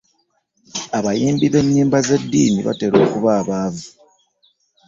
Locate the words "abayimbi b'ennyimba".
0.97-1.97